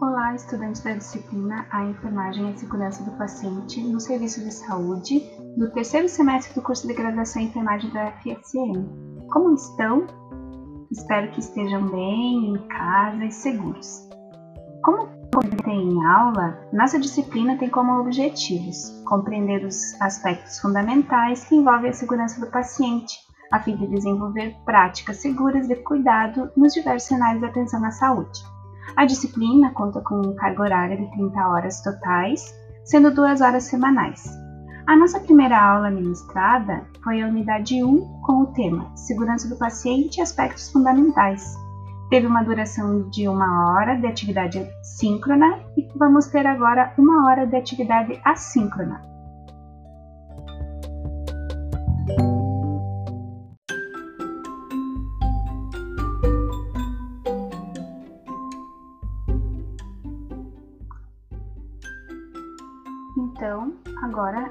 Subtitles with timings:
[0.00, 5.20] Olá, estudantes da disciplina A Enfermagem e Segurança do Paciente no Serviço de Saúde
[5.56, 8.88] do terceiro semestre do curso de graduação em enfermagem da FSM.
[9.30, 10.04] Como estão?
[10.90, 14.08] Espero que estejam bem, em casa e seguros.
[14.82, 21.90] Como comentei em aula, nossa disciplina tem como objetivos compreender os aspectos fundamentais que envolvem
[21.90, 23.16] a segurança do paciente,
[23.52, 28.53] a fim de desenvolver práticas seguras de cuidado nos diversos cenários de atenção à saúde.
[28.96, 34.22] A disciplina conta com carga horária de 30 horas totais, sendo duas horas semanais.
[34.86, 40.18] A nossa primeira aula ministrada foi a unidade 1 com o tema Segurança do paciente
[40.18, 41.56] e aspectos fundamentais.
[42.10, 47.46] Teve uma duração de uma hora de atividade síncrona e vamos ter agora uma hora
[47.46, 49.13] de atividade assíncrona.
[63.36, 64.48] Então, agora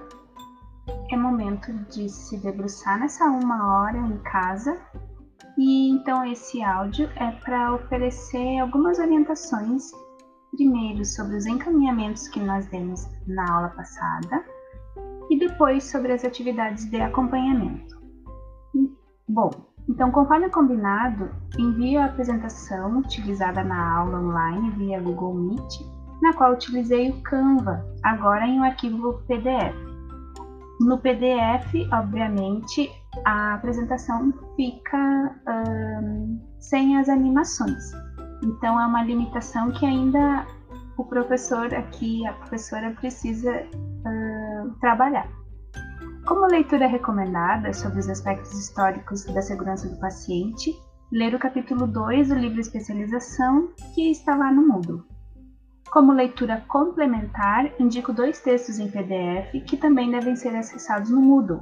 [1.09, 4.77] é momento de se debruçar nessa uma hora em casa.
[5.57, 9.89] E então esse áudio é para oferecer algumas orientações,
[10.51, 14.43] primeiro sobre os encaminhamentos que nós demos na aula passada
[15.29, 17.95] e depois sobre as atividades de acompanhamento.
[19.29, 19.49] Bom,
[19.87, 26.53] então conforme combinado, envio a apresentação utilizada na aula online via Google Meet na qual
[26.53, 29.75] utilizei o Canva, agora em um arquivo PDF.
[30.79, 32.89] No PDF, obviamente,
[33.25, 35.35] a apresentação fica
[36.59, 37.91] sem as animações.
[38.41, 40.47] Então é uma limitação que ainda
[40.97, 43.67] o professor aqui, a professora precisa
[44.79, 45.27] trabalhar.
[46.25, 50.73] Como leitura recomendada sobre os aspectos históricos da segurança do paciente,
[51.11, 55.03] ler o capítulo 2 do livro Especialização, que está lá no Moodle.
[55.93, 61.61] Como leitura complementar, indico dois textos em PDF que também devem ser acessados no Moodle.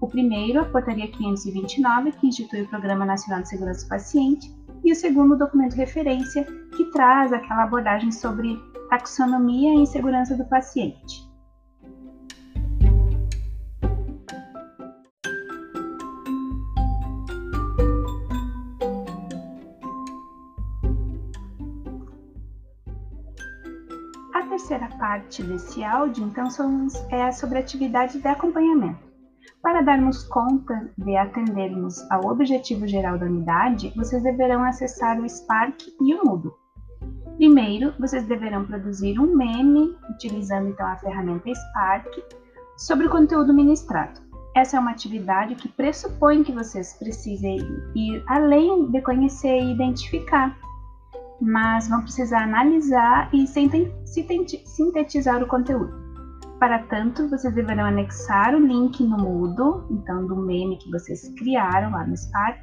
[0.00, 4.52] O primeiro, a Portaria 529, que institui o Programa Nacional de Segurança do Paciente,
[4.82, 6.44] e o segundo, o documento de referência,
[6.76, 11.27] que traz aquela abordagem sobre taxonomia e segurança do paciente.
[24.48, 26.48] Terceira parte desse áudio, então,
[27.10, 29.06] é sobre atividade de acompanhamento.
[29.62, 35.82] Para darmos conta de atendermos ao objetivo geral da unidade, vocês deverão acessar o Spark
[36.00, 36.54] e o Moodle.
[37.36, 42.08] Primeiro, vocês deverão produzir um meme, utilizando então a ferramenta Spark,
[42.76, 44.20] sobre o conteúdo ministrado.
[44.56, 47.58] Essa é uma atividade que pressupõe que vocês precisem
[47.94, 50.56] ir além de conhecer e identificar
[51.40, 56.08] mas vão precisar analisar e sintetizar o conteúdo.
[56.58, 61.92] Para tanto, vocês deverão anexar o link no Moodle, então do meme que vocês criaram
[61.92, 62.58] lá no Spark,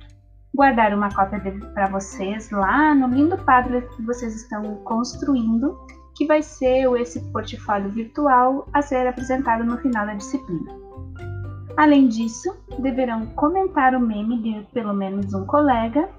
[0.53, 1.39] guardar uma cópia
[1.73, 5.77] para vocês lá no lindo Padlet que vocês estão construindo,
[6.15, 10.71] que vai ser esse portfólio virtual a ser apresentado no final da disciplina.
[11.77, 16.09] Além disso, deverão comentar o meme de pelo menos um colega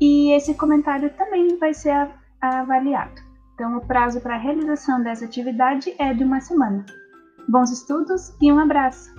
[0.00, 2.08] e esse comentário também vai ser
[2.40, 3.20] avaliado.
[3.54, 6.84] Então, o prazo para a realização dessa atividade é de uma semana.
[7.48, 9.17] Bons estudos e um abraço!